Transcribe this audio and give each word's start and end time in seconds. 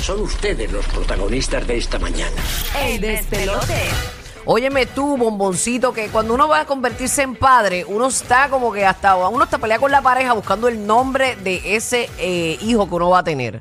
Son 0.00 0.22
ustedes 0.22 0.72
los 0.72 0.86
protagonistas 0.86 1.66
de 1.66 1.76
esta 1.76 1.98
mañana. 1.98 2.42
El 2.82 3.00
despelote. 3.00 3.74
Óyeme 4.46 4.86
tú, 4.86 5.18
bomboncito, 5.18 5.92
que 5.92 6.08
cuando 6.08 6.32
uno 6.32 6.48
va 6.48 6.60
a 6.60 6.64
convertirse 6.64 7.22
en 7.22 7.36
padre, 7.36 7.84
uno 7.86 8.08
está 8.08 8.48
como 8.48 8.72
que 8.72 8.86
hasta, 8.86 9.14
uno 9.28 9.44
está 9.44 9.58
pelea 9.58 9.78
con 9.78 9.90
la 9.90 10.00
pareja 10.00 10.32
buscando 10.32 10.68
el 10.68 10.86
nombre 10.86 11.36
de 11.36 11.76
ese 11.76 12.08
eh, 12.18 12.58
hijo 12.62 12.88
que 12.88 12.94
uno 12.94 13.10
va 13.10 13.18
a 13.18 13.24
tener. 13.24 13.60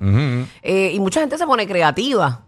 Eh, 0.63 0.91
y 0.93 0.99
mucha 0.99 1.19
gente 1.19 1.37
se 1.37 1.45
pone 1.45 1.67
creativa. 1.67 2.45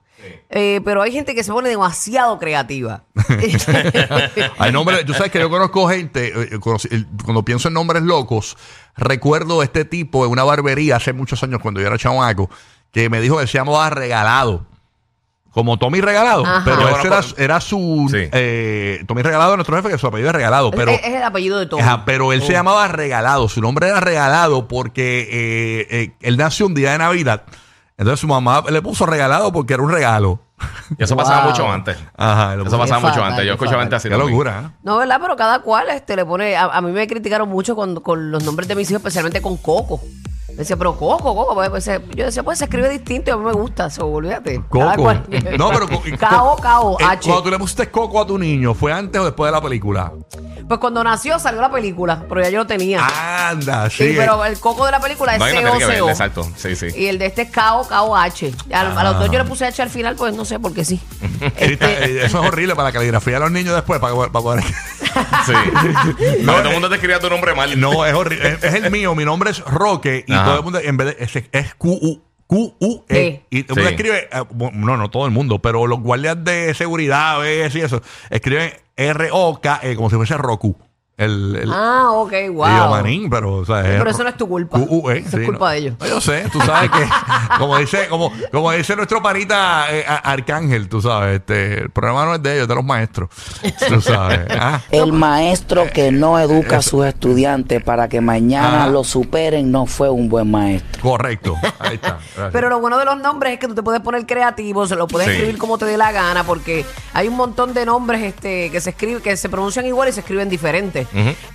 Eh, 0.50 0.82
pero 0.86 1.02
hay 1.02 1.12
gente 1.12 1.36
que 1.36 1.44
se 1.44 1.52
pone 1.52 1.68
demasiado 1.68 2.38
creativa. 2.38 3.05
Hay 4.60 4.71
nombres, 4.71 5.04
tú 5.04 5.14
sabes 5.14 5.32
que 5.32 5.39
yo 5.39 5.50
conozco 5.50 5.88
gente, 5.89 6.32
cuando 6.60 7.44
pienso 7.44 7.70
en 7.70 7.73
nombres 7.73 8.04
locos, 8.04 8.55
recuerdo 8.96 9.64
este 9.64 9.84
tipo 9.84 10.23
en 10.26 10.32
una 10.32 10.44
barbería 10.44 10.98
hace 10.98 11.12
muchos 11.12 11.42
años 11.42 11.60
cuando 11.60 11.82
yo 11.82 11.88
era 11.88 11.98
chamaco, 11.98 12.52
que 12.92 13.10
me 13.10 13.21
dijo 13.21 13.38
que 13.39 13.48
se 13.48 13.58
llamaba 13.58 13.89
Regalado. 13.89 14.65
Como 15.52 15.78
Tommy 15.78 16.00
Regalado, 16.00 16.46
Ajá. 16.46 16.61
pero 16.64 16.79
Yo 16.82 16.88
ese 16.89 17.07
era, 17.07 17.10
conozco- 17.18 17.36
era 17.38 17.60
su 17.60 18.07
Sí. 18.10 18.29
eh, 18.32 19.04
Tommy 19.06 19.21
Regalado, 19.21 19.57
nuestro 19.57 19.75
jefe, 19.75 19.89
que 19.89 19.98
su 19.98 20.07
apellido 20.07 20.29
es 20.29 20.36
Regalado, 20.36 20.71
pero 20.71 20.92
es, 20.92 21.01
es 21.04 21.14
el 21.14 21.24
apellido 21.24 21.60
de 21.60 21.65
todo. 21.65 21.82
Ajá, 21.82 22.06
pero 22.06 22.32
él 22.32 22.42
se 22.42 22.54
llamaba 22.54 22.88
Regalado. 22.88 23.50
Su 23.50 23.60
nombre 23.62 23.89
era 23.89 24.00
Regalado 24.00 24.70
porque 24.70 25.28
eh, 25.29 25.88
eh, 25.89 26.14
él 26.21 26.38
nació 26.38 26.68
un 26.68 26.74
día 26.74 26.93
de 26.93 27.00
Navidad. 27.00 27.43
Entonces 27.98 28.21
su 28.21 28.28
mamá 28.28 28.64
le 28.70 28.82
puso 28.82 29.06
Regalado 29.06 29.51
porque 29.51 29.73
era 29.73 29.84
un 29.84 29.92
regalo. 29.92 30.39
Y 30.98 31.04
eso 31.04 31.15
Wow. 31.15 31.26
pasaba 31.26 31.48
mucho 31.50 31.70
antes. 31.70 31.98
Ajá, 32.16 32.56
lo 32.56 32.62
Eso 32.64 32.72
puso- 32.72 32.78
pasaba 32.78 33.02
Qué 33.02 33.08
mucho 33.08 33.16
fatal, 33.16 33.23
antes. 33.31 33.42
qué 33.42 33.48
Yo 33.48 33.53
escuchaba 33.53 33.72
fatal. 33.78 33.84
gente 33.88 33.95
así. 33.98 34.08
Qué 34.08 34.16
también. 34.16 34.31
locura, 34.31 34.64
¿eh? 34.73 34.78
No, 34.84 34.98
¿verdad? 35.00 35.17
Pero 35.22 35.36
cada 35.36 35.59
cual 35.59 35.89
este, 35.89 36.16
le 36.16 36.26
pone. 36.26 36.56
A, 36.56 36.64
a 36.66 36.81
mí 36.81 36.92
me 36.92 37.06
criticaron 37.08 37.50
mucho 37.50 37.76
con, 37.76 37.95
con 38.00 38.31
los 38.31 38.44
nombres 38.45 38.70
de 38.70 38.76
mis 38.76 38.89
hijos, 38.89 39.02
especialmente 39.02 39.42
con 39.42 39.58
Coco. 39.58 40.00
Decía, 40.58 40.78
pero 40.78 40.95
Coco, 40.97 41.36
Coco. 41.36 41.53
pues, 41.55 41.69
pues, 41.69 41.86
yo 42.16 42.25
decía, 42.25 42.44
pues 42.44 42.59
se 42.59 42.66
escribe 42.66 42.89
distinto 42.89 43.31
y 43.31 43.33
a 43.33 43.38
mí 43.38 43.45
me 43.45 43.53
gusta. 43.53 43.89
So, 43.89 44.08
olvídate. 44.08 44.61
Coco. 44.69 44.95
cual. 44.95 45.23
No, 45.58 45.70
pero 45.70 45.88
K.O., 46.17 46.56
K.O., 46.58 46.98
Eh, 47.00 47.03
H. 47.08 47.23
Cuando 47.30 47.44
tú 47.44 47.50
le 47.52 47.58
pusiste 47.59 47.89
Coco 47.89 48.22
a 48.22 48.28
tu 48.28 48.38
niño, 48.38 48.73
¿fue 48.73 48.92
antes 48.94 49.20
o 49.22 49.26
después 49.26 49.48
de 49.48 49.52
la 49.58 49.61
película? 49.61 50.11
Pues 50.67 50.80
cuando 50.80 51.03
nació 51.03 51.38
salió 51.38 51.59
la 51.59 51.70
película, 51.72 52.23
pero 52.30 52.42
ya 52.42 52.50
yo 52.50 52.59
lo 52.59 52.67
tenía. 52.67 53.06
Anda, 53.50 53.89
sí. 53.89 54.09
sí, 54.09 54.14
pero 54.17 54.45
el 54.45 54.58
Coco 54.59 54.86
de 54.86 54.92
la 54.92 55.00
película 55.02 55.36
es 55.36 55.44
C-O-C-O. 55.44 56.09
exacto. 56.09 56.48
Sí, 56.56 56.76
sí. 56.76 56.88
Y 56.95 57.08
el 57.08 57.17
de 57.17 57.26
este 57.26 57.42
es 57.44 57.52
K.O., 57.52 57.88
K.O.H. 57.88 58.52
A, 58.73 58.80
a 58.81 59.04
los 59.04 59.20
dos 59.20 59.30
yo 59.31 59.39
le 59.39 59.45
puse 59.45 59.66
H 59.66 59.81
al 59.81 59.89
final, 59.89 60.16
pues 60.16 60.33
no 60.36 60.45
sé, 60.45 60.59
porque 60.59 60.86
sí. 60.86 61.02
Ahorita, 61.42 61.56
Este, 61.92 62.06
eh, 62.06 62.26
eso 62.26 62.42
es 62.42 62.48
horrible 62.48 62.76
para 62.76 62.89
la 62.89 62.94
caligrafía 62.94 63.33
de 63.33 63.39
los 63.42 63.52
niños 63.52 63.73
después, 63.76 64.00
para, 64.00 64.14
para 64.16 64.30
poder... 64.31 64.64
Sí. 65.45 65.54
No, 66.42 66.54
todo 66.58 66.67
el 66.67 66.73
mundo 66.73 66.90
te 66.90 66.95
escribía 66.95 67.20
tu 67.20 67.30
nombre 67.30 67.54
mal. 67.56 67.80
No, 67.80 68.06
es 68.06 68.14
horrible. 68.14 68.50
Es, 68.50 68.64
es 68.64 68.73
el 68.76 68.92
mío. 68.92 69.16
Mi 69.16 69.26
nombre 69.26 69.52
es 69.52 69.59
Roque 69.66 70.23
y 70.28 70.34
Ajá. 70.34 70.45
todo 70.45 70.58
el 70.58 70.64
mundo, 70.64 70.80
en 70.84 70.98
vez 70.98 71.17
de, 71.17 71.23
es, 71.23 71.44
es 71.52 71.76
Q-U. 71.76 72.22
Q-U-E. 72.48 73.16
Sí. 73.16 73.42
Y 73.50 73.64
todo 73.64 73.80
el 73.80 73.84
mundo 73.86 73.89
Sí. 73.89 73.95
escribe, 73.95 74.30
eh, 74.32 74.44
bueno, 74.52 74.78
no, 74.78 74.98
no 74.98 75.09
todo 75.09 75.26
el 75.26 75.32
mundo, 75.32 75.59
pero 75.59 75.88
los 75.88 76.00
guardias 76.02 76.44
de 76.44 76.73
seguridad, 76.73 77.39
¿ves? 77.39 77.73
y 77.76 77.82
eso, 77.82 78.02
escriben 78.30 78.73
R-O-K, 78.98 79.80
eh, 79.84 79.95
como 79.95 80.09
si 80.09 80.16
fuese 80.17 80.38
Roku. 80.38 80.78
El, 81.22 81.55
el, 81.55 81.72
ah, 81.73 82.09
ok, 82.11 82.31
wow. 82.52 82.67
y 82.67 82.75
yo, 82.77 82.89
manín, 82.89 83.30
pero, 83.30 83.55
o 83.58 83.66
sea, 83.66 83.81
es 83.81 83.97
Pero 84.00 84.09
eso 84.09 84.23
no 84.23 84.30
es 84.30 84.38
tu 84.38 84.47
culpa. 84.47 84.80
Q-U-E, 84.80 85.19
Eso 85.19 85.38
es 85.38 85.41
sí, 85.44 85.45
culpa 85.45 85.66
no. 85.66 85.72
de 85.72 85.77
ellos. 85.77 85.95
No, 86.00 86.08
yo 86.08 86.22
sé, 86.22 86.45
tú 86.52 86.59
sabes 86.61 86.89
que, 86.91 87.08
como 87.58 87.77
dice, 87.77 88.08
como, 88.09 88.31
como 88.52 88.72
dice 88.72 88.95
nuestro 88.95 89.22
panita 89.22 89.86
eh, 89.92 90.03
a- 90.08 90.16
Arcángel, 90.31 90.89
tú 90.89 91.02
sabes, 91.02 91.39
este, 91.39 91.81
el 91.81 91.89
problema 91.89 92.25
no 92.25 92.36
es 92.36 92.44
de 92.44 92.52
ellos, 92.53 92.64
es 92.64 92.67
de 92.67 92.75
los 92.75 92.83
maestros. 92.83 93.30
Tú 93.88 94.02
sabes. 94.02 94.39
ah. 94.49 94.81
El 94.92 95.14
maestro 95.14 95.86
que 95.94 96.11
no 96.11 96.39
educa 96.39 96.77
a 96.77 96.81
sus 96.81 97.05
estudiantes 97.05 97.83
para 97.83 98.08
que 98.09 98.22
mañana 98.22 98.86
Ah. 98.86 98.88
lo 98.88 99.03
superen 99.03 99.72
no 99.72 99.86
fue 99.86 100.09
un 100.09 100.27
buen 100.30 100.49
maestro. 100.49 101.02
Correcto. 101.02 101.55
Ahí 101.80 101.95
está. 101.95 102.17
Gracias. 102.36 102.49
Pero 102.52 102.69
lo 102.69 102.80
bueno 102.80 102.97
de 102.97 103.05
los 103.05 103.17
nombres 103.19 103.53
es 103.53 103.59
que 103.59 103.67
tú 103.67 103.75
te 103.75 103.83
puedes 103.83 104.02
poner 104.02 104.25
creativo, 104.25 104.88
se 104.88 104.95
lo 104.95 105.08
puedes 105.08 105.27
Sí. 105.27 105.33
escribir 105.36 105.58
como 105.58 105.77
te 105.77 105.86
dé 105.86 105.97
la 105.97 106.11
gana, 106.11 106.44
porque 106.44 106.86
hay 107.14 107.27
un 107.27 107.36
montón 107.36 107.73
de 107.73 107.86
nombres 107.86 108.22
este, 108.23 108.69
que 108.72 108.81
se 108.81 108.92
escriben, 108.92 109.22
que 109.22 109.38
se 109.38 109.49
pronuncian 109.49 109.86
igual 109.86 110.10
y 110.10 110.11
se 110.14 110.21
escriben 110.21 110.49
diferentes. 110.49 111.08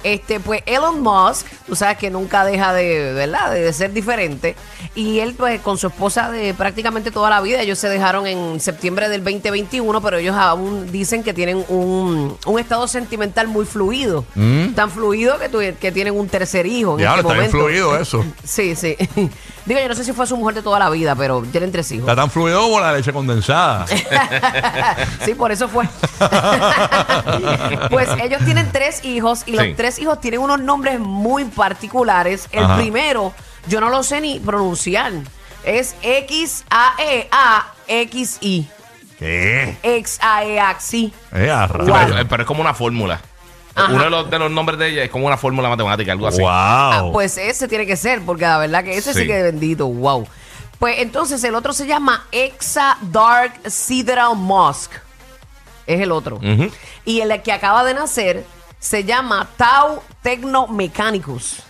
Este, 0.03 0.41
pues 0.41 0.63
Elon 0.67 1.03
Musk, 1.03 1.47
tú 1.67 1.75
sabes 1.77 1.97
que 1.99 2.11
nunca 2.11 2.45
deja 2.45 2.73
de, 2.73 3.13
¿verdad? 3.13 3.51
De, 3.53 3.61
de 3.63 3.73
ser 3.73 3.93
diferente. 3.93 4.55
Y 4.95 5.21
él, 5.21 5.35
pues, 5.35 5.61
con 5.61 5.79
su 5.79 5.87
esposa 5.89 6.31
de 6.31 6.55
prácticamente 6.55 7.11
toda 7.11 7.29
la 7.31 7.41
vida, 7.41 7.61
ellos 7.61 7.79
se 7.79 7.89
dejaron 7.89 8.27
en 8.27 8.61
septiembre 8.61 9.09
del 9.09 9.23
2021, 9.25 10.01
pero 10.01 10.19
ellos 10.19 10.37
aún 10.37 10.91
dicen 10.93 11.23
que 11.23 11.35
tienen 11.35 11.65
un, 11.69 12.37
un 12.47 12.59
estado 12.59 12.87
sentimental 12.89 13.49
muy 13.49 13.65
fluido. 13.67 14.25
Tan 14.75 14.91
fluido 14.91 15.39
que, 15.39 15.49
tu- 15.49 15.59
que 15.79 15.93
tienen 15.93 16.15
un 16.19 16.29
tercer 16.29 16.67
hijo. 16.67 16.95
En 16.95 17.01
Ya, 17.05 17.09
este 17.11 17.21
está 17.21 17.33
bien 17.33 17.47
momento. 17.47 17.59
fluido 17.59 17.99
eso. 17.99 18.25
Sí, 18.45 18.75
sí. 18.77 18.97
Digo, 19.67 19.81
yo 19.81 19.89
no 19.89 19.95
sé 19.97 20.05
si 20.05 20.13
fue 20.13 20.27
su 20.29 20.37
mujer 20.37 20.55
de 20.55 20.63
toda 20.63 20.79
la 20.79 20.89
vida, 20.91 21.17
pero 21.17 21.43
tienen 21.51 21.73
tres 21.73 21.91
hijos. 21.91 22.09
Está 22.09 22.15
tan 22.15 22.31
fluido 22.31 22.61
como 22.63 22.79
la 22.79 22.93
leche 22.93 23.13
condensada. 23.13 23.85
sí, 25.25 25.35
por 25.35 25.51
eso 25.51 25.69
fue. 25.69 25.85
pues 27.91 28.09
ellos 28.23 28.41
tienen 28.45 28.71
tres 28.73 29.05
hijos 29.05 29.36
y 29.47 29.53
los 29.53 29.65
Sí. 29.65 29.75
tres 29.77 29.99
hijos 29.99 30.21
tienen 30.21 30.41
unos 30.41 30.61
nombres 30.61 30.99
muy 31.01 31.45
particulares. 31.45 32.49
El 32.53 32.65
Ajá. 32.65 32.77
primero, 32.77 33.33
yo 33.69 33.81
no 33.81 33.89
lo 33.91 34.03
sé 34.03 34.21
ni 34.21 34.39
pronunciar. 34.41 35.13
Es 35.65 35.95
E 36.03 36.19
X-A-E-A-X-I. 37.39 38.69
¿Qué? 39.19 39.77
X-A-E-A-X-I. 39.83 41.13
Eh, 41.35 41.51
a 41.51 41.69
pero, 41.69 42.29
pero 42.29 42.43
es 42.43 42.47
como 42.47 42.61
una 42.61 42.75
fórmula. 42.75 43.21
Uno 43.91 44.05
de 44.05 44.11
los, 44.11 44.31
de 44.31 44.39
los 44.39 44.51
nombres 44.51 44.79
de 44.79 44.89
ella 44.89 45.05
es 45.05 45.11
como 45.11 45.27
una 45.27 45.37
fórmula 45.37 45.69
matemática, 45.69 46.13
algo 46.13 46.27
así. 46.27 46.41
Wow. 46.41 46.51
Ah, 46.51 47.09
pues 47.13 47.37
ese 47.37 47.69
tiene 47.69 47.85
que 47.87 47.97
ser, 47.97 48.23
porque 48.23 48.45
la 48.45 48.57
verdad 48.59 48.83
que 48.85 48.97
ese 48.97 49.13
sí, 49.13 49.21
Sí. 49.21 49.27
que 49.27 49.37
es 49.39 49.43
bendito. 49.45 49.87
Wow. 49.87 50.27
Pues 50.79 50.97
entonces 51.01 51.43
el 51.45 51.55
otro 51.55 51.73
se 51.75 51.87
llama 51.87 52.27
Exa 52.33 52.97
Dark 53.03 53.53
Sideral 53.67 54.35
Musk. 54.37 54.93
Es 55.87 56.01
el 56.01 56.11
otro. 56.11 56.37
Ujú. 56.37 56.71
Y 57.05 57.21
el 57.21 57.43
que 57.43 57.53
acaba 57.53 57.85
de 57.85 57.95
nacer 57.95 58.45
se 58.79 59.05
llama 59.05 59.49
Tau 59.57 60.03
Techno 60.23 60.67
Mechanicus. 60.69 61.63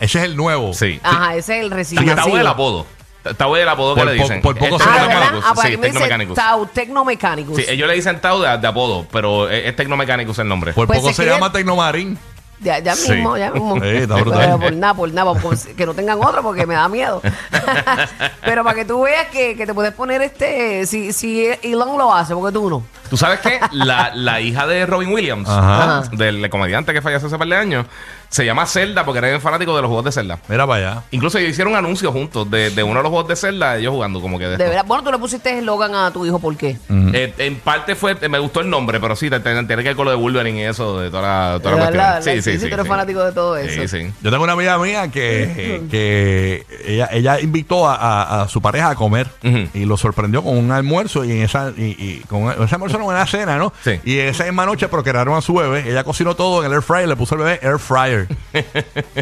Ese 0.00 0.18
es 0.18 0.24
el 0.24 0.36
nuevo. 0.36 0.72
Sí. 0.72 0.98
Ajá, 1.02 1.34
ese 1.36 1.58
es 1.58 1.64
el 1.64 1.70
está 2.00 2.16
nacido. 2.16 2.30
bueno 2.30 2.40
el 2.40 2.46
apodo. 2.46 2.86
Está 3.22 3.44
bueno 3.46 3.62
el 3.64 3.68
apodo 3.68 3.94
Por 3.94 4.04
que 4.06 4.14
le 4.14 4.22
dicen. 4.22 4.40
por 4.40 4.56
poco 4.56 4.76
Es 4.76 4.82
se 4.82 4.88
Ah, 4.88 4.94
llama. 4.96 5.08
Tecnomecánicus. 5.08 5.44
Ah, 5.46 5.54
pues 5.54 5.66
Sí. 5.66 6.36
Tau 6.36 7.04
Mechanicus. 7.04 7.56
Sí, 7.58 7.64
ellos 7.68 7.86
le 7.88 7.94
dicen 7.94 8.18
Tau 8.20 8.40
de, 8.40 8.56
de 8.58 8.66
apodo, 8.66 9.06
pero 9.12 9.50
es, 9.50 9.66
es 9.66 9.76
Tecnomecánicus 9.76 10.38
el 10.38 10.48
nombre. 10.48 10.72
Por 10.72 10.86
Pues 10.86 10.98
poco 11.00 11.10
se 11.10 11.22
se, 11.22 11.26
llama 11.28 11.52
Tecnomarín. 11.52 12.18
Ya, 12.62 12.78
ya 12.78 12.94
Sí. 12.94 13.12
mismo, 13.12 13.36
ya 13.38 13.50
mismo. 13.52 13.74
Sí, 13.76 13.80
está 13.88 14.14
Pero 14.16 14.24
brutal. 14.30 14.58
por 14.60 14.72
nada, 14.74 14.94
por 14.94 15.12
nada, 15.12 15.34
por- 15.34 15.58
que 15.74 15.86
no 15.86 15.94
tengan 15.94 16.18
otro 16.22 16.42
porque 16.42 16.66
me 16.66 16.74
da 16.74 16.88
miedo. 16.88 17.22
Pero 18.44 18.64
para 18.64 18.76
que 18.76 18.84
tú 18.84 19.02
veas 19.02 19.28
que, 19.28 19.56
que 19.56 19.66
te 19.66 19.74
puedes 19.74 19.92
poner 19.94 20.20
este, 20.22 20.84
si, 20.86 21.12
si 21.12 21.46
Elon 21.62 21.96
lo 21.96 22.14
hace, 22.14 22.34
porque 22.34 22.52
tú 22.52 22.68
no. 22.68 22.82
¿Tú 23.08 23.16
sabes 23.16 23.40
qué? 23.40 23.60
La, 23.72 24.12
la 24.14 24.40
hija 24.40 24.66
de 24.66 24.86
Robin 24.86 25.12
Williams, 25.12 25.48
Ajá. 25.48 26.02
del 26.12 26.48
comediante 26.50 26.92
que 26.92 27.02
falleció 27.02 27.26
hace 27.28 27.38
par 27.38 27.48
de 27.48 27.56
años, 27.56 27.86
se 28.30 28.46
llama 28.46 28.64
Zelda 28.64 29.04
porque 29.04 29.18
era 29.18 29.38
fanático 29.40 29.74
de 29.76 29.82
los 29.82 29.88
juegos 29.88 30.04
de 30.06 30.12
Zelda. 30.12 30.38
Mira 30.48 30.66
para 30.66 30.90
allá. 30.90 31.02
Incluso 31.10 31.36
ellos 31.38 31.50
hicieron 31.50 31.72
un 31.72 31.78
anuncio 31.78 32.10
juntos 32.12 32.50
de, 32.50 32.70
de 32.70 32.82
uno 32.82 32.96
de 33.00 33.02
los 33.02 33.10
juegos 33.10 33.28
de 33.28 33.36
Zelda, 33.36 33.76
ellos 33.76 33.92
jugando 33.92 34.20
como 34.20 34.38
que 34.38 34.46
de, 34.46 34.56
verdad. 34.56 34.84
Bueno, 34.86 35.02
tú 35.04 35.10
le 35.10 35.18
pusiste 35.18 35.58
eslogan 35.58 35.94
a 35.94 36.10
tu 36.12 36.24
hijo, 36.24 36.38
¿por 36.38 36.56
qué? 36.56 36.78
Eh, 37.12 37.34
en 37.38 37.56
parte 37.56 37.94
fue, 37.94 38.14
me 38.28 38.38
gustó 38.38 38.60
el 38.60 38.70
nombre, 38.70 39.00
pero 39.00 39.14
sí, 39.16 39.28
te- 39.28 39.42
que 39.42 39.52
ver 39.66 39.96
con 39.96 40.04
lo 40.04 40.10
de 40.12 40.16
Wolverine 40.16 40.60
y 40.60 40.64
eso, 40.64 41.00
de 41.00 41.10
toda 41.10 41.22
la, 41.22 41.58
toda 41.60 41.76
la 41.76 41.84
verdad, 41.86 42.12
cuestión. 42.14 42.34
¿verdad? 42.36 42.42
Sí, 42.44 42.58
sí, 42.58 42.68
tú 42.68 42.74
eres 42.74 42.86
fanático 42.86 43.24
de 43.24 43.32
todo 43.32 43.56
eso. 43.56 43.82
Sí, 43.82 43.88
sí. 43.88 44.12
Yo 44.22 44.30
tengo 44.30 44.44
una 44.44 44.52
amiga 44.52 44.78
mía 44.78 45.08
que, 45.10 45.82
que 45.90 46.66
ella, 46.86 47.08
ella 47.12 47.40
invitó 47.40 47.88
a, 47.88 47.94
a- 47.96 48.42
a 48.42 48.48
su 48.48 48.62
pareja 48.62 48.90
a 48.90 48.94
comer 48.94 49.26
y 49.74 49.84
lo 49.84 49.96
sorprendió 49.96 50.42
con 50.42 50.56
un 50.56 50.70
almuerzo 50.72 51.24
y 51.24 51.32
en 51.32 51.42
esa 51.42 51.72
y, 51.76 51.96
y 51.98 52.22
con 52.28 52.50
ese 52.62 52.74
almuerzo 52.74 52.98
no 52.98 53.06
una 53.06 53.26
cena, 53.26 53.56
¿no? 53.56 53.72
Sí. 53.82 53.98
Y 54.04 54.18
esa 54.18 54.44
misma 54.44 54.66
noche 54.66 54.86
procrearon 54.88 55.36
a 55.36 55.40
su 55.40 55.54
bebé. 55.54 55.84
Ella 55.90 56.04
cocinó 56.04 56.36
todo 56.36 56.60
en 56.60 56.66
el 56.66 56.74
air 56.74 56.82
fryer, 56.82 57.08
le 57.08 57.16
puso 57.16 57.34
al 57.34 57.40
bebé 57.42 57.58
air 57.62 57.78
fryer. 57.78 58.19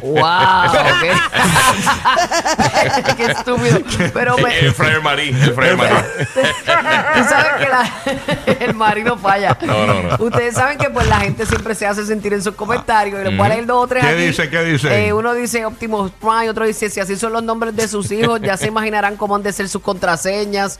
¡Wow! 0.03 0.73
qué, 1.03 1.13
qué 3.17 3.25
estúpido. 3.33 3.81
Pero 4.13 4.37
me- 4.39 4.59
El 4.59 4.75
Fryer 4.75 5.01
Marí, 5.03 5.29
el 5.29 5.55
Fryer 5.55 5.77
Marí. 5.77 5.95
tú 6.35 7.25
sabes 7.29 7.53
que 7.59 7.69
la- 7.69 7.91
el 8.67 8.75
marino 8.75 9.17
falla. 9.19 9.57
No, 9.63 9.87
no, 9.87 10.03
no. 10.03 10.17
Ustedes 10.25 10.55
saben 10.55 10.79
que 10.79 10.91
pues 10.91 11.07
la 11.09 11.21
gente 11.21 11.47
siempre 11.47 11.75
se 11.75 11.87
hace 11.87 12.05
sentir 12.07 12.33
en 12.33 12.43
sus 12.43 12.55
comentarios 12.55 13.21
y 13.21 13.25
les 13.25 13.37
voy 13.37 13.47
a 13.47 13.49
leer 13.51 13.67
dos 13.67 13.85
o 13.85 13.87
tres 13.87 14.05
¿Qué 14.05 14.11
aquí. 14.11 14.23
dice? 14.27 14.51
¿Qué 14.51 14.63
dice? 14.65 15.07
Eh, 15.09 15.13
uno 15.13 15.35
dice 15.35 15.65
Optimus 15.65 16.11
Prime, 16.13 16.51
otro 16.51 16.67
dice 16.67 16.91
si 16.91 17.01
así 17.01 17.17
son 17.17 17.33
los 17.33 17.43
nombres 17.43 17.75
de 17.77 17.89
sus 17.89 18.11
hijos, 18.11 18.41
ya 18.41 18.57
se 18.57 18.67
imaginarán 18.67 19.17
cómo 19.17 19.37
han 19.37 19.43
de 19.43 19.53
ser 19.53 19.69
sus 19.69 19.83
contraseñas. 19.83 20.79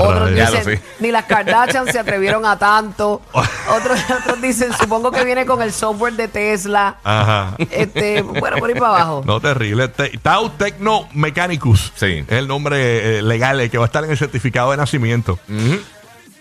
Otros 0.00 0.30
lo 0.30 0.36
dicen 0.36 0.82
ni 1.00 1.10
las 1.10 1.24
Kardashian 1.24 1.86
se 1.90 1.98
atrevieron 1.98 2.44
a 2.46 2.58
tanto. 2.58 3.20
otros, 3.32 3.98
otros 4.10 4.40
dicen 4.40 4.72
supongo 4.78 5.10
que 5.10 5.24
viene 5.24 5.46
con 5.46 5.62
el 5.62 5.72
software 5.72 6.14
de 6.14 6.28
Tesla. 6.28 6.96
Ajá. 7.04 7.54
Este, 7.70 8.22
bueno, 8.22 8.56
por 8.58 8.68
ahí 8.68 8.74
para 8.74 8.86
abajo. 8.96 9.22
No, 9.26 9.40
terrible. 9.40 9.88
Te- 9.88 10.16
Tau 10.18 10.50
Techno 10.50 11.08
Mechanicus. 11.14 11.92
Sí. 11.96 12.24
Es 12.26 12.32
el 12.38 12.48
nombre 12.48 13.18
eh, 13.18 13.22
legal 13.22 13.60
el 13.60 13.70
que 13.70 13.78
va 13.78 13.84
a 13.84 13.86
estar 13.86 14.04
en 14.04 14.10
el 14.10 14.16
certificado 14.18 14.70
de 14.70 14.76
nacimiento. 14.76 15.38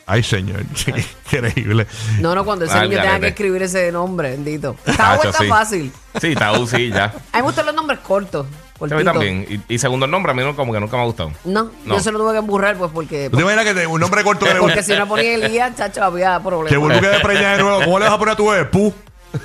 Ay, 0.06 0.24
señor. 0.24 0.62
Increíble. 1.31 1.86
No, 2.19 2.33
no, 2.33 2.44
cuando 2.44 2.66
ese 2.66 2.74
Al 2.75 2.89
niño 2.89 3.00
tenga 3.01 3.19
que 3.19 3.27
escribir 3.27 3.62
ese 3.62 3.92
nombre, 3.92 4.31
bendito. 4.31 4.75
Tau 4.86 4.95
Tacho, 5.18 5.30
está 5.30 5.44
sí. 5.44 5.48
fácil. 5.50 5.92
Sí, 6.19 6.36
Tau 6.36 6.66
sí, 6.66 6.89
ya. 6.89 7.06
A 7.06 7.10
mí 7.10 7.22
me 7.36 7.42
gustan 7.44 7.68
los 7.68 7.75
nombres 7.75 8.00
cortos. 8.00 8.48
Sí, 8.80 8.86
a 8.94 8.95
mí 8.98 9.04
también. 9.04 9.63
Y, 9.68 9.75
y 9.75 9.77
segundo 9.77 10.06
el 10.06 10.12
nombre, 10.12 10.31
a 10.31 10.36
mí 10.36 10.42
no, 10.42 10.56
como 10.56 10.74
que 10.74 10.80
nunca 10.80 10.95
me 10.95 11.04
ha 11.04 11.06
gustado. 11.06 11.31
No, 11.45 11.69
No. 11.86 11.95
yo 11.95 12.00
se 12.00 12.12
lo 12.12 12.18
tuve 12.18 12.31
que 12.31 12.38
emburrar 12.39 12.77
pues 12.77 12.89
porque... 12.94 13.30
¿Tú 13.30 13.36
te 13.38 13.44
imaginas 13.44 13.65
que 13.65 13.74
te- 13.75 13.86
un 13.86 14.00
nombre 14.00 14.24
corto 14.24 14.45
que 14.48 14.54
le 14.54 14.60
Porque 14.62 14.81
si 14.81 14.95
no 14.95 15.06
ponía 15.07 15.36
Elías, 15.36 15.75
chacho, 15.75 16.01
había 16.04 16.38
Que 16.38 16.44
problemas. 16.44 16.80
vuelvo 16.80 17.01
que 17.01 17.19
preñar 17.22 17.57
de 17.57 17.63
nuevo. 17.63 17.80
¿Cómo 17.83 18.00
le 18.00 18.06
vas 18.06 18.13
a 18.13 18.18
poner 18.18 18.33
a 18.33 18.38
tu 18.38 18.50
bebé? 18.50 18.65
Pu. 18.65 18.94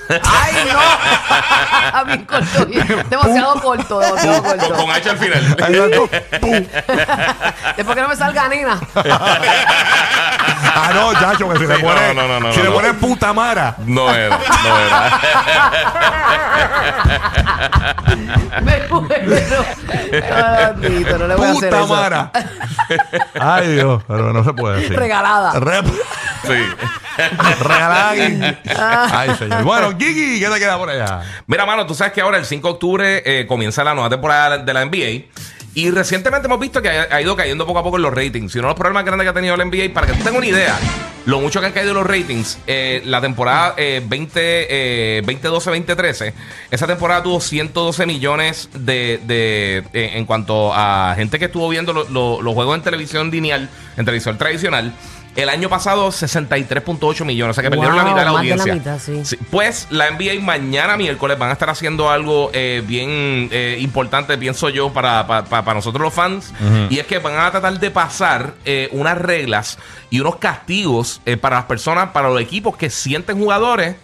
¡Ay, 0.08 0.54
no! 0.72 2.04
Bien 2.06 2.24
corto. 2.24 2.64
Demasiado 3.08 3.60
corto, 3.60 4.00
demasiado 4.00 4.42
Con, 4.42 4.58
corto. 4.58 4.74
con 4.74 4.90
H 4.90 5.10
al 5.10 5.18
final. 5.18 5.46
Exacto. 5.52 6.08
Pu. 6.40 6.50
Después 7.76 7.94
que 7.96 8.02
no 8.02 8.08
me 8.08 8.16
salga 8.16 8.48
nena. 8.48 8.80
Ah, 10.76 10.90
no, 10.94 11.12
chacho, 11.14 11.48
que 11.50 11.58
si 11.58 11.66
le 11.66 11.78
pones 11.78 12.14
no, 12.14 12.26
no, 12.28 12.40
no, 12.40 12.52
si 12.52 12.58
no, 12.58 12.64
le 12.64 12.70
no. 12.70 12.74
pones 12.76 12.94
puta 12.94 13.32
mara. 13.32 13.76
No 13.86 14.12
era, 14.14 14.38
no 14.38 14.78
era. 14.78 15.20
Me 18.62 18.86
muero. 18.88 19.64
No 21.18 21.26
le 21.26 21.34
voy 21.36 21.46
a 21.46 21.50
hacer 21.52 21.70
Puta 21.70 21.78
eso. 21.84 21.86
mara. 21.94 22.30
Ay, 23.40 23.68
Dios, 23.74 24.02
pero 24.06 24.32
no 24.32 24.44
se 24.44 24.52
puede 24.52 24.80
decir. 24.80 24.98
Regalada. 24.98 25.52
Re- 25.58 25.82
Sí. 26.46 26.52
Regalada. 27.60 28.10
Ay, 29.12 29.30
señor. 29.38 29.62
Bueno, 29.64 29.94
Gigi, 29.98 30.40
¿qué 30.40 30.48
te 30.48 30.58
queda 30.58 30.76
por 30.78 30.90
allá? 30.90 31.22
Mira, 31.46 31.64
mano, 31.66 31.86
tú 31.86 31.94
sabes 31.94 32.12
que 32.12 32.20
ahora 32.20 32.38
el 32.38 32.44
5 32.44 32.66
de 32.68 32.72
octubre 32.74 33.22
eh, 33.24 33.46
comienza 33.46 33.84
la 33.84 33.94
nueva 33.94 34.10
temporada 34.10 34.58
de 34.58 34.74
la 34.74 34.84
NBA. 34.84 35.26
Y 35.76 35.90
recientemente 35.90 36.46
hemos 36.46 36.60
visto 36.60 36.80
que 36.80 36.88
ha, 36.88 37.08
ha 37.10 37.20
ido 37.20 37.34
cayendo 37.34 37.66
poco 37.66 37.80
a 37.80 37.82
poco 37.82 37.96
en 37.96 38.02
los 38.04 38.14
ratings. 38.14 38.54
Y 38.54 38.58
uno 38.58 38.68
de 38.68 38.72
los 38.74 38.78
problemas 38.78 39.04
grandes 39.04 39.24
que 39.24 39.30
ha 39.30 39.34
tenido 39.34 39.56
la 39.56 39.64
NBA, 39.64 39.92
para 39.92 40.06
que 40.06 40.12
tú 40.12 40.18
tengas 40.18 40.36
una 40.38 40.46
idea, 40.46 40.78
lo 41.26 41.40
mucho 41.40 41.58
que 41.60 41.66
han 41.66 41.72
caído 41.72 41.92
los 41.94 42.06
ratings, 42.06 42.58
eh, 42.68 43.02
la 43.06 43.20
temporada 43.20 43.74
eh, 43.76 44.00
20, 44.06 44.38
eh, 44.38 45.22
2012-2013, 45.24 46.32
esa 46.70 46.86
temporada 46.86 47.24
tuvo 47.24 47.40
112 47.40 48.06
millones 48.06 48.68
de, 48.72 49.20
de 49.26 49.78
eh, 49.92 50.12
en 50.14 50.26
cuanto 50.26 50.72
a 50.72 51.14
gente 51.16 51.40
que 51.40 51.46
estuvo 51.46 51.68
viendo 51.68 51.92
lo- 51.92 52.08
lo- 52.08 52.40
los 52.40 52.54
juegos 52.54 52.76
en 52.76 52.82
televisión 52.84 53.30
lineal, 53.32 53.68
en 53.96 54.04
televisión 54.04 54.38
tradicional. 54.38 54.92
El 55.36 55.48
año 55.48 55.68
pasado, 55.68 56.08
63.8 56.10 57.24
millones. 57.24 57.58
O 57.58 57.60
sea 57.60 57.62
que 57.64 57.70
perdieron 57.70 57.96
la 57.96 58.04
Wow, 58.04 58.12
mitad 58.12 58.20
de 58.20 58.24
la 58.26 58.32
más 58.32 58.42
de 58.42 58.48
la 58.48 58.54
audiencia. 58.62 58.74
mitad, 58.74 58.98
sí. 59.00 59.24
Sí, 59.24 59.36
pues 59.50 59.88
la 59.90 60.10
NBA 60.10 60.40
mañana 60.40 60.96
miércoles 60.96 61.36
van 61.38 61.50
a 61.50 61.54
estar 61.54 61.68
haciendo 61.70 62.08
algo 62.08 62.50
eh, 62.52 62.82
bien 62.86 63.48
eh, 63.50 63.78
importante, 63.80 64.38
pienso 64.38 64.68
yo, 64.68 64.92
para, 64.92 65.26
para, 65.26 65.44
para 65.44 65.74
nosotros 65.74 66.02
los 66.02 66.14
fans. 66.14 66.52
Y 66.88 66.98
es 66.98 67.06
que 67.06 67.18
van 67.18 67.36
a 67.36 67.50
tratar 67.50 67.78
de 67.80 67.90
pasar 67.90 68.54
eh, 68.64 68.88
unas 68.92 69.18
reglas 69.18 69.78
y 70.10 70.20
unos 70.20 70.36
castigos 70.36 71.20
eh, 71.26 71.36
para 71.36 71.56
las 71.56 71.64
personas, 71.64 72.10
para 72.10 72.28
los 72.28 72.40
equipos 72.40 72.76
que 72.76 72.88
sienten 72.90 73.38
jugadores 73.38 73.96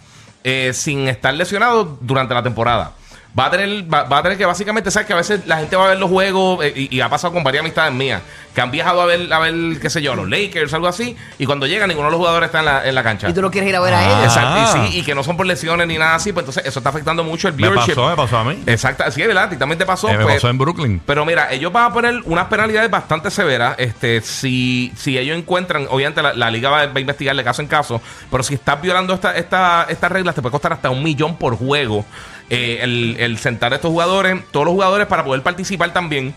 eh, 0.43 0.71
sin 0.73 1.07
estar 1.07 1.33
lesionados 1.33 1.87
durante 2.01 2.33
la 2.33 2.43
temporada. 2.43 2.91
Va 3.37 3.45
a 3.45 3.51
tener, 3.51 3.91
va, 3.91 4.03
va 4.03 4.17
a 4.17 4.23
tener 4.23 4.37
que 4.37 4.45
básicamente, 4.45 4.91
sabes 4.91 5.07
que 5.07 5.13
a 5.13 5.15
veces 5.15 5.47
la 5.47 5.57
gente 5.59 5.77
va 5.77 5.85
a 5.85 5.87
ver 5.89 5.99
los 5.99 6.09
juegos 6.09 6.65
eh, 6.65 6.73
y, 6.75 6.97
y 6.97 6.99
ha 6.99 7.07
pasado 7.07 7.31
con 7.31 7.43
varias 7.45 7.61
amistades 7.61 7.93
mías 7.93 8.21
que 8.53 8.59
han 8.59 8.69
viajado 8.71 9.01
a 9.01 9.05
ver, 9.05 9.31
a 9.31 9.39
ver, 9.39 9.53
qué 9.79 9.89
sé 9.89 10.01
yo, 10.01 10.13
los 10.15 10.27
Lakers, 10.27 10.73
algo 10.73 10.87
así, 10.89 11.15
y 11.39 11.45
cuando 11.45 11.65
llegan 11.65 11.87
ninguno 11.87 12.07
de 12.07 12.11
los 12.11 12.17
jugadores 12.17 12.47
está 12.47 12.59
en 12.59 12.65
la, 12.65 12.85
en 12.85 12.93
la 12.93 13.03
cancha. 13.03 13.29
Y 13.29 13.33
tú 13.33 13.41
no 13.41 13.49
quieres 13.49 13.69
ir 13.69 13.75
a 13.77 13.79
ver 13.79 13.93
a 13.93 13.99
Ah. 13.99 14.03
ella. 14.03 14.23
Exacto, 14.25 14.59
y 14.59 14.89
sí, 14.91 14.97
y 14.99 15.03
que 15.03 15.15
no 15.15 15.23
son 15.23 15.37
por 15.37 15.45
lesiones 15.45 15.87
ni 15.87 15.97
nada 15.97 16.15
así, 16.15 16.33
pues 16.33 16.41
entonces 16.43 16.65
eso 16.65 16.79
está 16.79 16.89
afectando 16.89 17.23
mucho 17.23 17.47
el 17.47 17.53
Me 17.53 17.59
viewership. 17.69 17.95
pasó, 17.95 18.09
me 18.09 18.15
pasó 18.17 18.37
a 18.39 18.43
mí. 18.43 18.61
Exacto, 18.67 19.09
sí, 19.09 19.21
¿verdad? 19.25 19.49
Y 19.49 19.55
también 19.55 19.79
te 19.79 19.85
pasó. 19.85 20.09
Eh, 20.09 20.17
me 20.17 20.23
pues, 20.23 20.35
pasó 20.35 20.49
en 20.49 20.57
Brooklyn. 20.57 21.01
pero 21.05 21.25
mira, 21.25 21.49
ellos 21.53 21.71
van 21.71 21.85
a 21.85 21.93
poner 21.93 22.15
unas 22.25 22.47
penalidades 22.47 22.91
bastante 22.91 23.31
severas. 23.31 23.75
Este, 23.77 24.19
si, 24.19 24.91
si 24.97 25.17
ellos 25.17 25.37
encuentran, 25.37 25.87
obviamente 25.89 26.21
la, 26.21 26.33
la 26.33 26.51
liga 26.51 26.69
va, 26.69 26.85
va 26.87 26.91
a 26.95 26.99
investigar 26.99 27.33
de 27.37 27.43
caso 27.45 27.61
en 27.61 27.69
caso, 27.69 28.01
pero 28.29 28.43
si 28.43 28.55
estás 28.55 28.81
violando 28.81 29.13
esta, 29.13 29.33
esta, 29.37 29.85
estas 29.87 30.11
reglas, 30.11 30.35
te 30.35 30.41
puede 30.41 30.51
costar 30.51 30.73
hasta 30.73 30.89
un 30.89 31.01
millón 31.01 31.37
por 31.37 31.55
juego. 31.55 32.05
Eh, 32.53 32.79
el, 32.81 33.15
el 33.17 33.37
sentar 33.37 33.71
a 33.71 33.77
estos 33.77 33.91
jugadores, 33.91 34.37
todos 34.51 34.65
los 34.65 34.73
jugadores 34.73 35.07
para 35.07 35.23
poder 35.23 35.41
participar 35.41 35.93
también. 35.93 36.35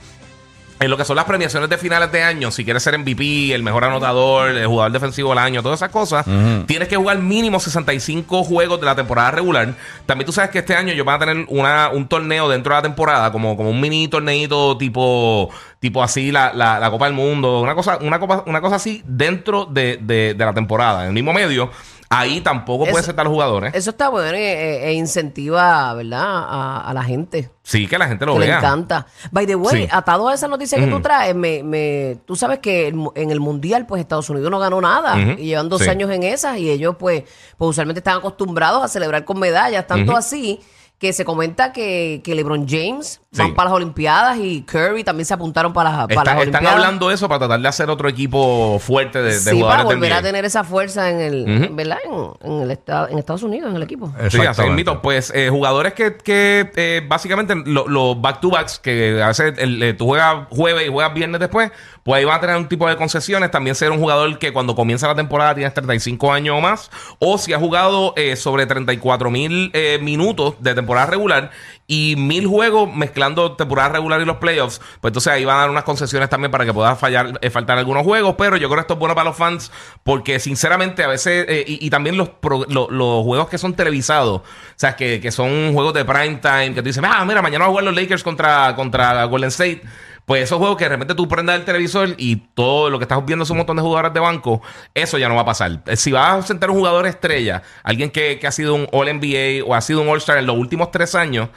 En 0.81 0.91
lo 0.91 0.97
que 0.97 1.05
son 1.05 1.17
las 1.17 1.25
premiaciones 1.25 1.71
de 1.71 1.79
finales 1.79 2.13
de 2.13 2.23
año, 2.23 2.51
si 2.51 2.65
quieres 2.65 2.83
ser 2.83 2.99
MVP, 2.99 3.55
el 3.55 3.63
mejor 3.63 3.85
anotador, 3.85 4.51
el 4.51 4.67
jugador 4.67 4.93
defensivo 4.93 5.31
del 5.31 5.39
año, 5.39 5.63
todas 5.63 5.79
esas 5.79 5.91
cosas, 5.91 6.27
tienes 6.67 6.89
que 6.89 6.97
jugar 6.97 7.19
mínimo 7.19 7.59
65 7.59 8.45
juegos 8.45 8.81
de 8.81 8.87
la 8.87 8.95
temporada 8.95 9.31
regular. 9.31 9.75
También 10.05 10.27
tú 10.27 10.33
sabes 10.33 10.51
que 10.51 10.59
este 10.59 10.75
año 10.75 10.93
ellos 10.93 11.07
van 11.07 11.17
a 11.17 11.27
tener 11.27 11.47
una, 11.49 11.91
un 11.91 12.07
torneo 12.07 12.49
dentro 12.49 12.75
de 12.75 12.79
la 12.79 12.83
temporada, 12.83 13.33
como, 13.33 13.57
como 13.57 13.71
un 13.71 13.81
mini 13.81 14.09
torneito 14.09 14.77
tipo, 14.77 15.49
tipo 15.81 16.03
así, 16.03 16.31
la, 16.31 16.53
la, 16.53 16.79
la 16.79 16.91
Copa 16.91 17.07
del 17.07 17.15
Mundo, 17.15 17.61
una 17.61 17.75
cosa, 17.75 17.99
una, 18.01 18.19
copa, 18.19 18.43
una 18.47 18.61
cosa 18.61 18.77
así 18.77 19.03
dentro 19.07 19.67
de, 19.67 19.99
de, 20.03 20.35
de 20.35 20.45
la 20.45 20.53
temporada, 20.53 21.03
en 21.03 21.09
el 21.09 21.15
mismo 21.15 21.33
medio. 21.33 21.71
Ahí 22.17 22.41
tampoco 22.41 22.85
Eso- 22.85 22.93
puedes 22.93 23.07
sentar 23.07 23.23
a 23.23 23.29
los 23.29 23.33
jugadores. 23.35 23.75
Eso 23.75 23.91
está 23.91 24.09
bueno 24.09 24.37
e, 24.37 24.89
e 24.89 24.93
incentiva, 24.93 25.93
¿verdad? 25.95 26.21
A, 26.25 26.91
a 26.91 26.95
la 26.95 27.03
gente. 27.03 27.51
Sí, 27.63 27.87
que 27.87 27.97
la 27.99 28.07
gente 28.07 28.27
lo 28.27 28.35
que 28.35 28.41
le 28.41 28.47
vea. 28.47 28.59
encanta. 28.59 29.07
By 29.31 29.47
the 29.47 29.55
way, 29.55 29.85
Sí. 29.85 29.89
atado 29.91 30.29
a 30.29 30.35
esa 30.35 30.47
noticia 30.49 30.79
que 30.79 30.87
tú 30.87 30.95
Ujú. 30.97 31.03
traes, 31.03 31.35
me, 31.35 31.63
me, 31.63 32.19
tú 32.27 32.37
sabes 32.37 32.59
que 32.59 32.89
en 32.89 33.31
el 33.31 33.41
Mundial, 33.41 33.87
pues 33.87 34.01
Estados 34.01 34.29
Unidos 34.29 34.51
no 34.51 34.59
ganó 34.59 34.81
nada. 34.81 35.19
Y 35.19 35.47
llevan 35.47 35.69
dos 35.71 35.81
Sí. 35.83 35.89
años 35.89 36.11
en 36.11 36.23
esas 36.25 36.59
y 36.59 36.71
ellos, 36.71 36.97
pues, 36.99 37.23
pues 37.57 37.71
usualmente 37.71 38.01
están 38.01 38.19
acostumbrados 38.19 38.83
a 38.85 38.89
celebrar 38.89 39.25
con 39.25 39.39
medallas, 39.39 39.87
tanto 39.87 40.15
así 40.17 40.61
que 40.99 41.12
se 41.12 41.25
comenta 41.25 41.73
que, 41.73 42.23
que 42.25 42.35
LeBron 42.35 42.67
James 42.69 43.20
van 43.37 43.49
Sí. 43.49 43.52
para 43.52 43.69
las 43.69 43.76
Olimpiadas 43.76 44.38
y 44.38 44.62
Curry 44.62 45.02
también 45.05 45.26
se 45.26 45.35
apuntaron 45.35 45.73
para, 45.73 45.91
las- 45.91 45.99
para 46.06 46.12
Está- 46.12 46.25
las 46.25 46.29
están 46.29 46.38
Olimpiadas. 46.61 46.73
hablando 46.76 47.08
de 47.08 47.14
eso 47.17 47.29
para 47.29 47.41
tratar 47.41 47.61
de 47.61 47.69
hacer 47.69 47.91
otro 47.91 48.08
equipo 48.08 48.79
fuerte 48.79 49.19
de, 49.20 49.25
de 49.31 49.38
sí, 49.38 49.44
para 49.46 49.56
jugadores 49.56 49.85
volver 49.87 50.12
a 50.12 50.17
NBA. 50.20 50.23
tener 50.23 50.44
esa 50.44 50.62
fuerza 50.64 51.11
en 51.11 51.20
el. 51.20 51.69
¿verdad? 51.73 51.99
En, 52.43 52.52
en 52.52 52.62
el 52.62 52.70
esta- 52.70 53.08
en 53.11 53.19
Estados 53.19 53.43
Unidos, 53.43 53.70
en 53.70 53.76
el 53.76 53.82
equipo. 53.82 54.06
Sí, 54.06 54.12
así 54.19 54.37
Exactamente. 54.38 54.62
mismito. 54.76 55.02
Pues 55.02 55.32
eh, 55.35 55.49
jugadores 55.50 55.93
que, 55.94 56.17
que 56.17 56.70
eh, 56.76 57.02
básicamente 57.06 57.55
lo- 57.67 57.88
los 57.88 58.19
back-to-backs, 58.20 58.79
que 58.79 59.20
a 59.23 59.26
veces 59.29 59.55
el- 59.58 59.82
eh, 59.82 59.94
tú 59.94 60.06
juegas 60.06 60.46
jueves 60.50 60.87
y 60.87 60.91
juegas 60.93 61.12
viernes 61.12 61.41
después, 61.41 61.70
pues 62.05 62.19
ahí 62.19 62.25
van 62.25 62.37
a 62.37 62.41
tener 62.41 62.56
un 62.56 62.69
tipo 62.69 62.89
de 62.89 62.97
concesiones. 62.97 63.51
También 63.51 63.75
ser 63.75 63.91
un 63.91 63.99
jugador 63.99 64.39
que 64.39 64.53
cuando 64.53 64.75
comienza 64.77 65.09
la 65.09 65.15
temporada 65.17 65.55
tienes 65.55 65.75
35 65.75 66.33
años 66.33 66.56
o 66.56 66.61
más. 66.61 66.91
O 67.19 67.39
si 67.39 67.53
ha 67.53 67.59
jugado 67.59 68.12
eh, 68.17 68.37
sobre 68.37 68.67
34 68.67 69.31
mil 69.31 69.71
eh, 69.75 69.99
minutos 70.03 70.55
de 70.61 70.75
temporada 70.75 71.06
regular 71.06 71.51
y 71.87 72.15
mil 72.17 72.47
juegos 72.47 72.95
mezclando 72.95 73.53
temporada 73.56 73.91
regular 73.91 74.21
y 74.21 74.25
los 74.25 74.37
playoffs, 74.39 74.81
pues 75.01 75.11
entonces 75.11 75.33
ahí 75.33 75.45
van 75.45 75.56
a 75.56 75.61
dar 75.61 75.71
unas 75.71 75.85
concesiones 75.85 76.31
también 76.31 76.51
para 76.51 76.65
que 76.65 76.73
pueda 76.73 76.95
fallar, 76.97 77.39
eh, 77.43 77.51
faltar 77.51 77.79
algunos 77.79 78.05
juegos. 78.05 78.35
Pero 78.39 78.56
yo 78.56 78.69
creo 78.69 78.77
que 78.77 78.81
esto 78.83 78.95
es 78.95 79.01
bueno 79.01 79.15
para 79.15 79.29
los 79.31 79.37
fans 79.37 79.73
porque 80.03 80.39
sinceramente 80.41 81.03
a 81.05 81.09
veces, 81.09 81.47
eh, 81.49 81.65
y, 81.67 81.91
también 81.91 82.17
los, 82.17 82.29
pro- 82.29 82.67
lo- 82.69 82.91
los 82.91 83.23
juegos 83.25 83.49
que 83.49 83.56
son 83.59 83.75
televisados, 83.75 84.41
o 84.41 84.45
sea, 84.77 84.95
que, 84.97 85.21
que 85.21 85.33
son 85.33 85.73
juegos 85.73 85.95
de 85.95 86.05
prime 86.05 86.37
time, 86.43 86.75
que 86.75 86.83
tú 86.83 86.89
dices, 86.89 87.03
ah, 87.06 87.25
mira, 87.27 87.41
mañana 87.41 87.65
va 87.65 87.67
a 87.67 87.71
jugar 87.71 87.85
los 87.85 87.95
Lakers 87.95 88.23
contra, 88.23 88.75
contra 88.77 89.25
Golden 89.25 89.49
State. 89.49 89.83
Pues 90.26 90.43
esos 90.44 90.59
juegos 90.59 90.76
que 90.79 90.85
de 90.85 90.91
repente 90.91 91.15
tú 91.15 91.29
prendas 91.29 91.56
el 91.59 91.65
televisor 91.65 92.15
y 92.17 92.37
todo 92.55 92.88
lo 92.88 92.99
que 92.99 93.05
estás 93.05 93.25
viendo 93.27 93.43
es 93.43 93.51
un 93.51 93.58
montón 93.58 93.77
de 93.77 93.82
jugadores 93.82 94.15
de 94.15 94.20
banco, 94.20 94.63
eso 94.94 95.19
ya 95.19 95.29
no 95.29 95.34
va 95.34 95.43
a 95.43 95.46
pasar. 95.46 95.82
Eh, 95.87 95.96
Si 95.96 96.13
vas 96.13 96.44
a 96.44 96.46
sentar 96.46 96.70
un 96.70 96.79
jugador 96.79 97.06
estrella, 97.06 97.63
alguien 97.82 98.10
que, 98.10 98.39
que 98.39 98.46
ha 98.46 98.53
sido 98.53 98.75
un 98.75 98.89
All 98.93 99.06
NBA 99.13 99.65
o 99.67 99.75
ha 99.75 99.81
sido 99.81 100.01
un 100.01 100.08
All 100.08 100.19
Star 100.19 100.39
en 100.39 100.46
los 100.46 100.56
últimos 100.56 100.91
tres 100.91 101.15
años, 101.15 101.51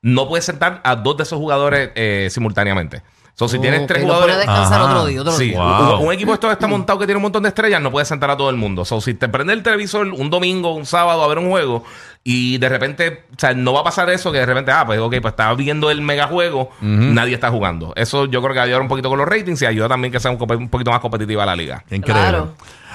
no 0.00 0.28
puedes 0.28 0.44
sentar 0.44 0.80
a 0.84 0.96
dos 0.96 1.16
de 1.16 1.22
esos 1.24 1.38
jugadores 1.38 1.90
eh, 1.94 2.28
simultáneamente. 2.30 3.02
So, 3.36 3.48
si 3.48 3.58
tienes 3.58 3.80
Ok, 3.82 3.88
tres 3.88 4.02
jugadores. 4.04 4.36
descansar 4.36 4.80
Ajá. 4.80 4.90
otro 4.92 5.06
día, 5.06 5.20
otro 5.20 5.32
Sí, 5.32 5.46
día. 5.50 5.58
Wow. 5.60 5.98
un, 6.00 6.06
un 6.06 6.12
equipo 6.12 6.30
de 6.30 6.34
estos 6.34 6.52
está 6.52 6.68
montado 6.68 7.00
que 7.00 7.04
tiene 7.06 7.16
un 7.16 7.22
montón 7.22 7.42
de 7.42 7.48
estrellas, 7.48 7.82
no 7.82 7.90
puedes 7.90 8.06
sentar 8.06 8.30
a 8.30 8.36
todo 8.36 8.48
el 8.48 8.56
mundo. 8.56 8.84
So, 8.84 9.00
si 9.00 9.14
te 9.14 9.28
prende 9.28 9.52
el 9.52 9.62
televisor 9.64 10.06
un 10.06 10.30
domingo, 10.30 10.72
un 10.74 10.86
sábado 10.86 11.22
a 11.24 11.26
ver 11.26 11.38
un 11.38 11.48
juego 11.50 11.82
y 12.22 12.58
de 12.58 12.68
repente, 12.68 13.24
o 13.32 13.38
sea, 13.38 13.52
no 13.52 13.72
va 13.72 13.80
a 13.80 13.84
pasar 13.84 14.08
eso 14.10 14.30
que 14.30 14.38
de 14.38 14.46
repente, 14.46 14.70
ah, 14.70 14.84
pues 14.86 15.00
ok, 15.00 15.16
pues 15.20 15.32
estaba 15.32 15.52
viendo 15.54 15.90
el 15.90 16.00
megajuego, 16.00 16.70
nadie 16.80 17.34
está 17.34 17.50
jugando. 17.50 17.92
Eso 17.96 18.26
yo 18.26 18.40
creo 18.40 18.54
que 18.54 18.60
ayuda 18.60 18.80
un 18.80 18.88
poquito 18.88 19.08
con 19.08 19.18
los 19.18 19.26
ratings 19.28 19.60
y 19.62 19.66
ayuda 19.66 19.88
también 19.88 20.12
que 20.12 20.20
sea 20.20 20.30
un, 20.30 20.38
un 20.40 20.68
poquito 20.68 20.90
más 20.92 21.00
competitiva 21.00 21.44
la 21.44 21.56
liga. 21.56 21.82
Increíble. 21.90 22.12
Claro. 22.22 22.54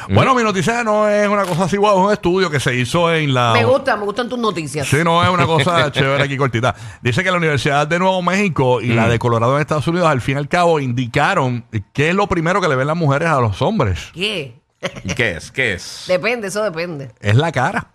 Bueno, 0.10 0.36
mi 0.36 0.44
noticia 0.44 0.84
no 0.84 1.08
es 1.08 1.27
una 1.27 1.44
cosa 1.44 1.65
así, 1.65 1.77
wow, 1.77 2.00
es 2.00 2.06
un 2.06 2.13
estudio 2.13 2.50
que 2.50 2.60
se 2.60 2.75
hizo 2.75 3.13
en 3.13 3.34
la. 3.34 3.53
Me 3.53 3.65
gusta, 3.65 3.98
me 3.98 4.06
gustan 4.06 4.29
tus 4.29 4.39
noticias. 4.39 4.88
Sí, 4.88 4.98
no 5.03 5.24
es 5.24 5.29
una 5.29 5.46
cosa 5.46 5.91
chévere 5.91 6.24
aquí 6.24 6.38
cortita. 6.38 6.75
Dice 7.01 7.24
que 7.24 7.32
la 7.32 7.38
Universidad 7.38 7.88
de 7.88 8.00
Nuevo 8.00 8.22
México 8.22 8.82
y 8.82 8.88
la 8.88 9.08
de 9.08 9.20
Colorado 9.20 9.56
en 9.56 9.62
Estados 9.62 9.88
Unidos, 9.88 10.08
al 10.08 10.22
fin 10.22 10.36
y 10.36 10.38
al 10.39 10.48
cabo, 10.48 10.79
indicaron 10.79 11.65
qué 11.94 12.10
es 12.10 12.15
lo 12.15 12.27
primero 12.27 12.62
que 12.62 12.68
le 12.68 12.75
ven 12.75 12.88
las 12.88 12.98
mujeres 12.98 13.29
a 13.29 13.39
los 13.39 13.62
hombres. 13.62 14.10
¿Qué? 14.13 14.60
¿Y 15.03 15.13
¿Qué 15.13 15.32
es? 15.32 15.51
¿Qué 15.51 15.74
es? 15.74 16.06
Depende, 16.08 16.48
eso 16.48 16.63
depende. 16.63 17.12
Es 17.20 17.36
la 17.36 17.51
cara. 17.51 17.91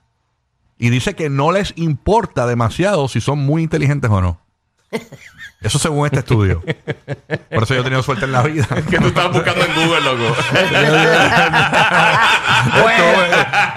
Y 0.78 0.90
dice 0.90 1.14
que 1.14 1.30
no 1.30 1.52
les 1.52 1.73
importa 1.76 2.46
demasiado 2.46 3.08
si 3.08 3.20
son 3.20 3.38
muy 3.38 3.62
inteligentes 3.62 4.11
o 4.11 4.20
no. 4.20 4.43
Eso 5.60 5.78
según 5.78 6.06
este 6.06 6.18
estudio. 6.20 6.62
Por 7.50 7.62
eso 7.62 7.74
yo 7.74 7.80
he 7.80 7.84
tenido 7.84 8.02
suerte 8.02 8.24
en 8.26 8.32
la 8.32 8.42
vida. 8.42 8.66
que 8.90 8.98
tú 8.98 9.06
estabas 9.08 9.32
buscando 9.32 9.64
en 9.64 9.74
Google, 9.74 10.00
loco. 10.02 10.36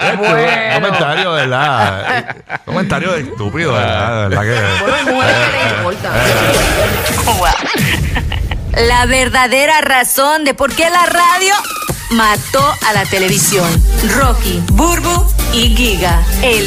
Esto 0.00 0.36
es- 0.36 0.74
Comentario, 0.74 1.32
¿verdad? 1.32 2.36
Comentario 2.64 3.12
de 3.12 3.20
estúpido, 3.22 3.72
¿verdad? 3.72 4.28
¿verdad 4.28 4.42
que- 4.42 4.82
Bueno, 4.82 4.96
hay 4.96 5.04
mujeres 5.14 5.36
que 5.48 5.64
les 5.64 5.72
importa. 5.78 7.54
La 8.76 9.06
verdadera 9.06 9.80
razón 9.80 10.44
de 10.44 10.54
por 10.54 10.72
qué 10.74 10.88
la 10.90 11.04
radio 11.06 11.54
mató 12.10 12.64
a 12.86 12.92
la 12.92 13.04
televisión. 13.06 13.66
Rocky, 14.16 14.62
Burbu 14.72 15.26
y 15.52 15.74
Giga. 15.76 16.22
El 16.42 16.66